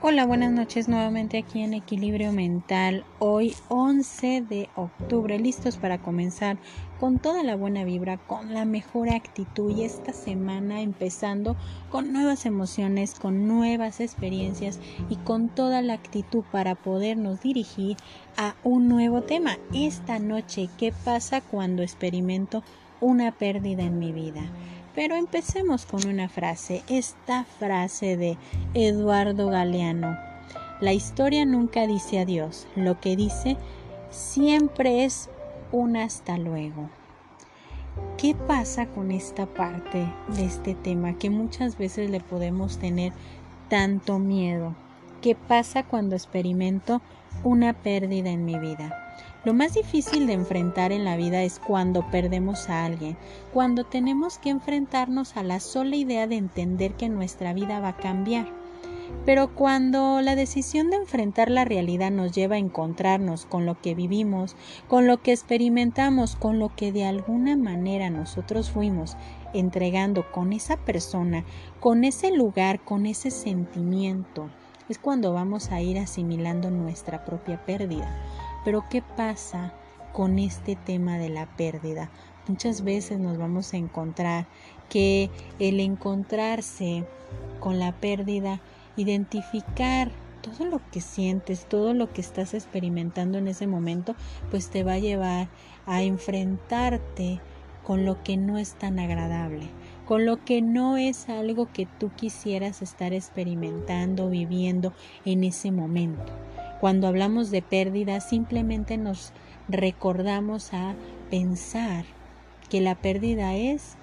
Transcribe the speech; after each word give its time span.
Hola, 0.00 0.26
buenas 0.26 0.52
noches 0.52 0.86
nuevamente 0.86 1.38
aquí 1.38 1.60
en 1.60 1.74
Equilibrio 1.74 2.30
Mental. 2.30 3.04
Hoy 3.18 3.56
11 3.66 4.42
de 4.42 4.68
octubre, 4.76 5.40
listos 5.40 5.76
para 5.76 5.98
comenzar 5.98 6.56
con 7.00 7.18
toda 7.18 7.42
la 7.42 7.56
buena 7.56 7.82
vibra, 7.82 8.16
con 8.16 8.54
la 8.54 8.64
mejor 8.64 9.10
actitud 9.10 9.76
y 9.76 9.82
esta 9.82 10.12
semana 10.12 10.82
empezando 10.82 11.56
con 11.90 12.12
nuevas 12.12 12.46
emociones, 12.46 13.18
con 13.18 13.48
nuevas 13.48 13.98
experiencias 13.98 14.78
y 15.08 15.16
con 15.16 15.48
toda 15.48 15.82
la 15.82 15.94
actitud 15.94 16.44
para 16.52 16.76
podernos 16.76 17.40
dirigir 17.40 17.96
a 18.36 18.54
un 18.62 18.86
nuevo 18.86 19.22
tema. 19.22 19.58
Esta 19.74 20.20
noche, 20.20 20.68
¿qué 20.78 20.92
pasa 21.04 21.40
cuando 21.40 21.82
experimento 21.82 22.62
una 23.00 23.32
pérdida 23.32 23.82
en 23.82 23.98
mi 23.98 24.12
vida? 24.12 24.48
Pero 24.98 25.14
empecemos 25.14 25.86
con 25.86 26.04
una 26.08 26.28
frase, 26.28 26.82
esta 26.88 27.44
frase 27.44 28.16
de 28.16 28.36
Eduardo 28.74 29.46
Galeano. 29.46 30.18
La 30.80 30.92
historia 30.92 31.44
nunca 31.44 31.86
dice 31.86 32.18
adiós, 32.18 32.66
lo 32.74 32.98
que 32.98 33.14
dice 33.14 33.56
siempre 34.10 35.04
es 35.04 35.30
un 35.70 35.96
hasta 35.96 36.36
luego. 36.36 36.90
¿Qué 38.16 38.34
pasa 38.34 38.86
con 38.86 39.12
esta 39.12 39.46
parte 39.46 40.12
de 40.34 40.44
este 40.44 40.74
tema 40.74 41.16
que 41.16 41.30
muchas 41.30 41.78
veces 41.78 42.10
le 42.10 42.18
podemos 42.18 42.78
tener 42.78 43.12
tanto 43.68 44.18
miedo? 44.18 44.74
¿Qué 45.22 45.36
pasa 45.36 45.84
cuando 45.84 46.16
experimento 46.16 47.02
una 47.44 47.72
pérdida 47.72 48.30
en 48.30 48.44
mi 48.44 48.58
vida? 48.58 49.07
Lo 49.44 49.54
más 49.54 49.74
difícil 49.74 50.26
de 50.26 50.32
enfrentar 50.32 50.90
en 50.90 51.04
la 51.04 51.16
vida 51.16 51.44
es 51.44 51.60
cuando 51.60 52.10
perdemos 52.10 52.68
a 52.68 52.84
alguien, 52.84 53.16
cuando 53.52 53.84
tenemos 53.84 54.38
que 54.38 54.50
enfrentarnos 54.50 55.36
a 55.36 55.44
la 55.44 55.60
sola 55.60 55.94
idea 55.94 56.26
de 56.26 56.36
entender 56.36 56.94
que 56.94 57.08
nuestra 57.08 57.52
vida 57.52 57.78
va 57.78 57.90
a 57.90 57.96
cambiar. 57.96 58.52
Pero 59.24 59.54
cuando 59.54 60.20
la 60.22 60.34
decisión 60.34 60.90
de 60.90 60.96
enfrentar 60.96 61.50
la 61.50 61.64
realidad 61.64 62.10
nos 62.10 62.32
lleva 62.32 62.56
a 62.56 62.58
encontrarnos 62.58 63.46
con 63.46 63.64
lo 63.64 63.80
que 63.80 63.94
vivimos, 63.94 64.56
con 64.88 65.06
lo 65.06 65.22
que 65.22 65.32
experimentamos, 65.32 66.34
con 66.34 66.58
lo 66.58 66.74
que 66.74 66.92
de 66.92 67.04
alguna 67.04 67.56
manera 67.56 68.10
nosotros 68.10 68.70
fuimos 68.70 69.16
entregando 69.54 70.30
con 70.30 70.52
esa 70.52 70.76
persona, 70.76 71.44
con 71.80 72.04
ese 72.04 72.32
lugar, 72.32 72.80
con 72.80 73.06
ese 73.06 73.30
sentimiento, 73.30 74.50
es 74.88 74.98
cuando 74.98 75.32
vamos 75.32 75.70
a 75.70 75.80
ir 75.80 75.98
asimilando 75.98 76.70
nuestra 76.70 77.24
propia 77.24 77.64
pérdida. 77.64 78.14
Pero 78.68 78.84
¿qué 78.90 79.00
pasa 79.00 79.72
con 80.12 80.38
este 80.38 80.76
tema 80.76 81.16
de 81.16 81.30
la 81.30 81.46
pérdida? 81.56 82.10
Muchas 82.48 82.84
veces 82.84 83.18
nos 83.18 83.38
vamos 83.38 83.72
a 83.72 83.78
encontrar 83.78 84.46
que 84.90 85.30
el 85.58 85.80
encontrarse 85.80 87.06
con 87.60 87.78
la 87.78 87.92
pérdida, 87.92 88.60
identificar 88.98 90.10
todo 90.42 90.66
lo 90.66 90.82
que 90.90 91.00
sientes, 91.00 91.64
todo 91.64 91.94
lo 91.94 92.12
que 92.12 92.20
estás 92.20 92.52
experimentando 92.52 93.38
en 93.38 93.48
ese 93.48 93.66
momento, 93.66 94.14
pues 94.50 94.68
te 94.68 94.84
va 94.84 94.92
a 94.92 94.98
llevar 94.98 95.48
a 95.86 96.02
enfrentarte 96.02 97.40
con 97.84 98.04
lo 98.04 98.22
que 98.22 98.36
no 98.36 98.58
es 98.58 98.74
tan 98.74 98.98
agradable, 98.98 99.70
con 100.04 100.26
lo 100.26 100.44
que 100.44 100.60
no 100.60 100.98
es 100.98 101.30
algo 101.30 101.72
que 101.72 101.86
tú 101.86 102.10
quisieras 102.14 102.82
estar 102.82 103.14
experimentando, 103.14 104.28
viviendo 104.28 104.92
en 105.24 105.44
ese 105.44 105.72
momento. 105.72 106.47
Cuando 106.80 107.08
hablamos 107.08 107.50
de 107.50 107.62
pérdida 107.62 108.20
simplemente 108.20 108.96
nos 108.98 109.32
recordamos 109.68 110.72
a 110.72 110.94
pensar 111.30 112.04
que 112.70 112.80
la 112.80 112.94
pérdida 112.94 113.56
es 113.56 113.96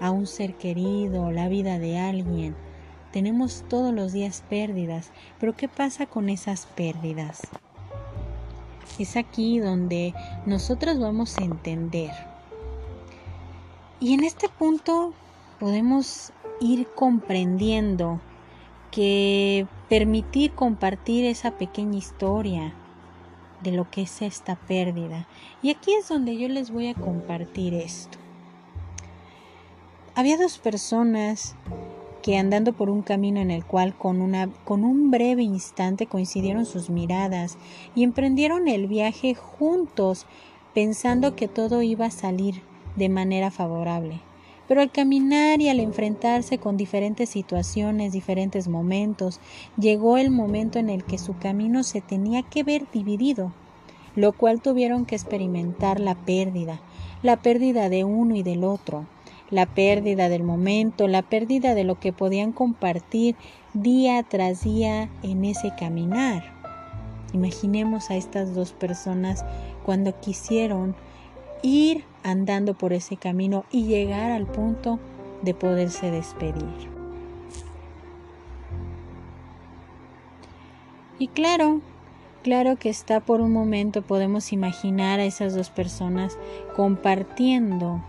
a 0.00 0.10
un 0.10 0.26
ser 0.26 0.54
querido, 0.54 1.30
la 1.30 1.48
vida 1.48 1.78
de 1.78 1.98
alguien. 1.98 2.54
Tenemos 3.12 3.64
todos 3.68 3.94
los 3.94 4.12
días 4.12 4.44
pérdidas, 4.48 5.10
pero 5.40 5.56
¿qué 5.56 5.68
pasa 5.68 6.06
con 6.06 6.28
esas 6.28 6.66
pérdidas? 6.66 7.40
Es 8.98 9.16
aquí 9.16 9.58
donde 9.58 10.12
nosotros 10.44 10.98
vamos 10.98 11.38
a 11.38 11.44
entender. 11.44 12.10
Y 14.00 14.14
en 14.14 14.24
este 14.24 14.48
punto 14.48 15.14
podemos 15.58 16.32
ir 16.60 16.86
comprendiendo 16.94 18.20
que 18.90 19.66
permitir 19.88 20.52
compartir 20.52 21.24
esa 21.24 21.52
pequeña 21.52 21.98
historia 21.98 22.74
de 23.62 23.72
lo 23.72 23.90
que 23.90 24.02
es 24.02 24.22
esta 24.22 24.56
pérdida. 24.56 25.26
Y 25.62 25.70
aquí 25.70 25.92
es 25.94 26.08
donde 26.08 26.36
yo 26.36 26.48
les 26.48 26.70
voy 26.70 26.88
a 26.88 26.94
compartir 26.94 27.74
esto. 27.74 28.18
Había 30.14 30.36
dos 30.36 30.58
personas 30.58 31.54
que 32.22 32.36
andando 32.36 32.72
por 32.72 32.90
un 32.90 33.02
camino 33.02 33.40
en 33.40 33.50
el 33.50 33.64
cual 33.64 33.96
con, 33.96 34.20
una, 34.20 34.48
con 34.64 34.84
un 34.84 35.10
breve 35.10 35.42
instante 35.42 36.06
coincidieron 36.06 36.66
sus 36.66 36.90
miradas 36.90 37.56
y 37.94 38.02
emprendieron 38.02 38.68
el 38.68 38.86
viaje 38.86 39.34
juntos 39.34 40.26
pensando 40.74 41.36
que 41.36 41.48
todo 41.48 41.82
iba 41.82 42.06
a 42.06 42.10
salir 42.10 42.62
de 42.96 43.08
manera 43.08 43.50
favorable. 43.50 44.20
Pero 44.68 44.82
al 44.82 44.92
caminar 44.92 45.62
y 45.62 45.70
al 45.70 45.80
enfrentarse 45.80 46.58
con 46.58 46.76
diferentes 46.76 47.30
situaciones, 47.30 48.12
diferentes 48.12 48.68
momentos, 48.68 49.40
llegó 49.78 50.18
el 50.18 50.30
momento 50.30 50.78
en 50.78 50.90
el 50.90 51.04
que 51.04 51.16
su 51.16 51.36
camino 51.38 51.82
se 51.82 52.02
tenía 52.02 52.42
que 52.42 52.62
ver 52.62 52.84
dividido, 52.92 53.52
lo 54.14 54.32
cual 54.32 54.60
tuvieron 54.60 55.06
que 55.06 55.14
experimentar 55.14 56.00
la 56.00 56.14
pérdida, 56.14 56.80
la 57.22 57.38
pérdida 57.38 57.88
de 57.88 58.04
uno 58.04 58.36
y 58.36 58.42
del 58.42 58.62
otro, 58.62 59.06
la 59.50 59.64
pérdida 59.64 60.28
del 60.28 60.42
momento, 60.42 61.08
la 61.08 61.22
pérdida 61.22 61.74
de 61.74 61.84
lo 61.84 61.98
que 61.98 62.12
podían 62.12 62.52
compartir 62.52 63.36
día 63.72 64.22
tras 64.22 64.64
día 64.64 65.08
en 65.22 65.46
ese 65.46 65.72
caminar. 65.78 66.44
Imaginemos 67.32 68.10
a 68.10 68.16
estas 68.16 68.54
dos 68.54 68.72
personas 68.72 69.44
cuando 69.84 70.18
quisieron 70.20 70.94
ir 71.62 72.04
andando 72.22 72.74
por 72.74 72.92
ese 72.92 73.16
camino 73.16 73.64
y 73.70 73.84
llegar 73.84 74.30
al 74.30 74.46
punto 74.46 74.98
de 75.42 75.54
poderse 75.54 76.10
despedir. 76.10 76.88
Y 81.18 81.28
claro, 81.28 81.80
claro 82.42 82.76
que 82.76 82.90
está 82.90 83.20
por 83.20 83.40
un 83.40 83.52
momento 83.52 84.02
podemos 84.02 84.52
imaginar 84.52 85.20
a 85.20 85.24
esas 85.24 85.54
dos 85.54 85.70
personas 85.70 86.38
compartiendo 86.76 88.00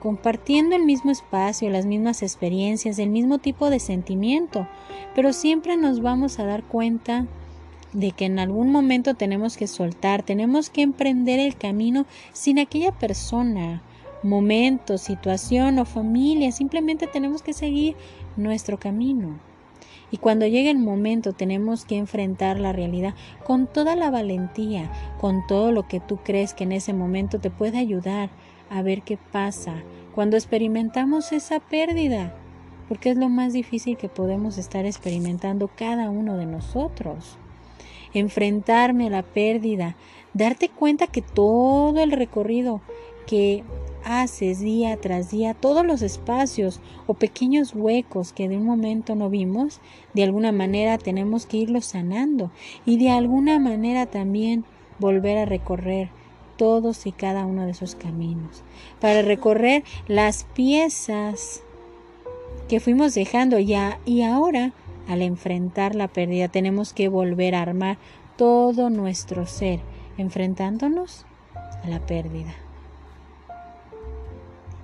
compartiendo 0.00 0.74
el 0.74 0.84
mismo 0.84 1.10
espacio, 1.10 1.70
las 1.70 1.86
mismas 1.86 2.22
experiencias, 2.22 2.98
el 2.98 3.10
mismo 3.10 3.38
tipo 3.38 3.70
de 3.70 3.78
sentimiento, 3.78 4.66
pero 5.14 5.32
siempre 5.32 5.76
nos 5.76 6.00
vamos 6.00 6.38
a 6.38 6.46
dar 6.46 6.64
cuenta 6.64 7.26
de 7.92 8.12
que 8.12 8.26
en 8.26 8.38
algún 8.38 8.70
momento 8.70 9.14
tenemos 9.14 9.56
que 9.56 9.66
soltar, 9.66 10.22
tenemos 10.22 10.70
que 10.70 10.82
emprender 10.82 11.40
el 11.40 11.56
camino 11.56 12.06
sin 12.32 12.58
aquella 12.58 12.92
persona, 12.92 13.82
momento, 14.22 14.98
situación 14.98 15.78
o 15.78 15.84
familia, 15.84 16.52
simplemente 16.52 17.06
tenemos 17.06 17.42
que 17.42 17.52
seguir 17.52 17.96
nuestro 18.36 18.78
camino. 18.78 19.38
Y 20.12 20.16
cuando 20.16 20.46
llegue 20.46 20.70
el 20.70 20.78
momento 20.78 21.32
tenemos 21.32 21.84
que 21.84 21.96
enfrentar 21.96 22.58
la 22.58 22.72
realidad 22.72 23.14
con 23.44 23.66
toda 23.66 23.94
la 23.94 24.10
valentía, 24.10 24.90
con 25.20 25.46
todo 25.46 25.70
lo 25.70 25.86
que 25.86 26.00
tú 26.00 26.18
crees 26.18 26.52
que 26.52 26.64
en 26.64 26.72
ese 26.72 26.92
momento 26.92 27.38
te 27.38 27.50
puede 27.50 27.78
ayudar 27.78 28.30
a 28.70 28.82
ver 28.82 29.02
qué 29.02 29.16
pasa. 29.16 29.82
Cuando 30.14 30.36
experimentamos 30.36 31.30
esa 31.32 31.60
pérdida, 31.60 32.34
porque 32.88 33.10
es 33.10 33.16
lo 33.16 33.28
más 33.28 33.52
difícil 33.52 33.96
que 33.96 34.08
podemos 34.08 34.58
estar 34.58 34.84
experimentando 34.84 35.68
cada 35.68 36.10
uno 36.10 36.36
de 36.36 36.46
nosotros 36.46 37.38
enfrentarme 38.14 39.06
a 39.06 39.10
la 39.10 39.22
pérdida, 39.22 39.96
darte 40.34 40.68
cuenta 40.68 41.06
que 41.06 41.22
todo 41.22 42.00
el 42.00 42.12
recorrido 42.12 42.80
que 43.26 43.62
haces 44.04 44.60
día 44.60 44.96
tras 44.96 45.30
día, 45.30 45.54
todos 45.54 45.84
los 45.86 46.02
espacios 46.02 46.80
o 47.06 47.14
pequeños 47.14 47.74
huecos 47.74 48.32
que 48.32 48.48
de 48.48 48.56
un 48.56 48.64
momento 48.64 49.14
no 49.14 49.30
vimos, 49.30 49.80
de 50.14 50.24
alguna 50.24 50.52
manera 50.52 50.98
tenemos 50.98 51.46
que 51.46 51.58
irlos 51.58 51.86
sanando 51.86 52.50
y 52.86 52.96
de 52.98 53.10
alguna 53.10 53.58
manera 53.58 54.06
también 54.06 54.64
volver 54.98 55.38
a 55.38 55.44
recorrer 55.44 56.08
todos 56.56 57.06
y 57.06 57.12
cada 57.12 57.46
uno 57.46 57.64
de 57.64 57.70
esos 57.70 57.94
caminos, 57.94 58.62
para 59.00 59.22
recorrer 59.22 59.82
las 60.08 60.44
piezas 60.44 61.62
que 62.68 62.80
fuimos 62.80 63.14
dejando 63.14 63.58
ya 63.58 63.98
y 64.04 64.22
ahora 64.22 64.72
al 65.10 65.22
enfrentar 65.22 65.96
la 65.96 66.06
pérdida 66.06 66.46
tenemos 66.46 66.92
que 66.92 67.08
volver 67.08 67.56
a 67.56 67.62
armar 67.62 67.98
todo 68.36 68.90
nuestro 68.90 69.44
ser, 69.44 69.80
enfrentándonos 70.18 71.26
a 71.82 71.88
la 71.88 71.98
pérdida. 71.98 72.54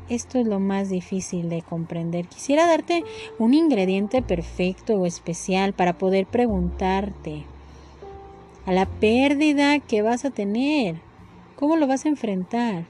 Esto 0.09 0.41
es 0.41 0.49
lo 0.49 0.59
más 0.59 0.89
difícil 0.89 1.49
de 1.49 1.63
comprender. 1.63 2.27
Quisiera 2.27 2.67
darte 2.67 3.05
un 3.39 3.55
ingrediente 3.55 4.21
perfecto 4.21 4.95
o 4.95 5.07
especial 5.07 5.75
para 5.75 5.97
poder 5.97 6.27
preguntarte 6.27 7.45
a 8.67 8.73
la 8.73 8.87
pérdida 8.87 9.79
que 9.79 10.03
vas 10.03 10.25
a 10.25 10.31
tener, 10.31 10.97
cómo 11.55 11.77
lo 11.77 11.87
vas 11.87 12.05
a 12.05 12.09
enfrentar, 12.09 12.85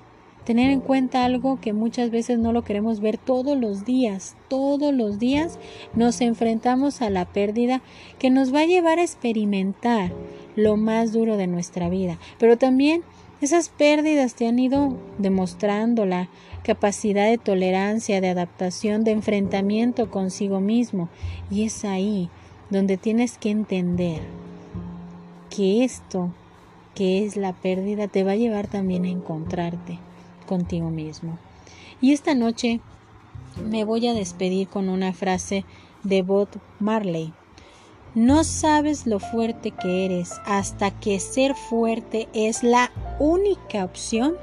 tener 0.46 0.70
en 0.70 0.80
cuenta 0.80 1.24
algo 1.24 1.58
que 1.60 1.72
muchas 1.72 2.10
veces 2.10 2.38
no 2.38 2.52
lo 2.52 2.62
queremos 2.62 3.00
ver 3.00 3.18
todos 3.18 3.58
los 3.58 3.84
días. 3.84 4.36
Todos 4.46 4.94
los 4.94 5.18
días 5.18 5.58
nos 5.92 6.20
enfrentamos 6.20 7.02
a 7.02 7.10
la 7.10 7.24
pérdida 7.24 7.82
que 8.20 8.30
nos 8.30 8.54
va 8.54 8.60
a 8.60 8.66
llevar 8.66 9.00
a 9.00 9.02
experimentar 9.02 10.12
lo 10.54 10.76
más 10.76 11.12
duro 11.12 11.36
de 11.36 11.48
nuestra 11.48 11.88
vida. 11.88 12.18
Pero 12.38 12.56
también 12.56 13.02
esas 13.40 13.68
pérdidas 13.70 14.36
te 14.36 14.46
han 14.46 14.60
ido 14.60 14.96
demostrando 15.18 16.06
la 16.06 16.28
capacidad 16.62 17.28
de 17.28 17.38
tolerancia, 17.38 18.20
de 18.20 18.28
adaptación, 18.28 19.02
de 19.02 19.10
enfrentamiento 19.10 20.12
consigo 20.12 20.60
mismo. 20.60 21.08
Y 21.50 21.64
es 21.64 21.84
ahí 21.84 22.30
donde 22.70 22.96
tienes 22.96 23.36
que 23.36 23.50
entender 23.50 24.20
que 25.50 25.82
esto, 25.82 26.30
que 26.94 27.24
es 27.24 27.36
la 27.36 27.52
pérdida, 27.52 28.06
te 28.06 28.22
va 28.22 28.32
a 28.32 28.36
llevar 28.36 28.68
también 28.68 29.06
a 29.06 29.08
encontrarte 29.08 29.98
contigo 30.46 30.90
mismo. 30.90 31.38
Y 32.00 32.12
esta 32.12 32.34
noche 32.34 32.80
me 33.68 33.84
voy 33.84 34.06
a 34.06 34.14
despedir 34.14 34.68
con 34.68 34.88
una 34.88 35.12
frase 35.12 35.64
de 36.02 36.22
Bob 36.22 36.48
Marley. 36.78 37.32
No 38.14 38.44
sabes 38.44 39.06
lo 39.06 39.18
fuerte 39.18 39.72
que 39.72 40.06
eres 40.06 40.32
hasta 40.46 40.90
que 40.90 41.20
ser 41.20 41.54
fuerte 41.54 42.28
es 42.32 42.62
la 42.62 42.90
única 43.18 43.84
opción 43.84 44.36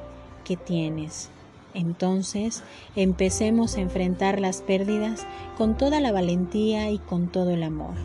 que 0.44 0.58
tienes. 0.58 1.30
Entonces, 1.74 2.64
empecemos 2.96 3.76
a 3.76 3.82
enfrentar 3.82 4.40
las 4.40 4.62
pérdidas 4.62 5.26
con 5.58 5.76
toda 5.76 6.00
la 6.02 6.12
valentía 6.12 6.92
y 6.92 7.00
con 7.00 7.28
todo 7.28 7.50
el 7.50 7.64
amor. 7.64 7.96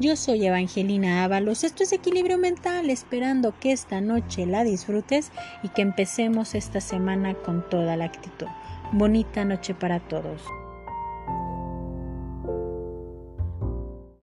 Yo 0.00 0.16
soy 0.16 0.44
Evangelina 0.44 1.22
Ábalos, 1.22 1.62
esto 1.62 1.84
es 1.84 1.92
Equilibrio 1.92 2.36
Mental, 2.36 2.90
esperando 2.90 3.54
que 3.60 3.70
esta 3.70 4.00
noche 4.00 4.44
la 4.44 4.64
disfrutes 4.64 5.30
y 5.62 5.68
que 5.68 5.82
empecemos 5.82 6.56
esta 6.56 6.80
semana 6.80 7.34
con 7.34 7.68
toda 7.70 7.96
la 7.96 8.06
actitud. 8.06 8.48
Bonita 8.90 9.44
noche 9.44 9.72
para 9.72 10.00
todos. 10.00 10.42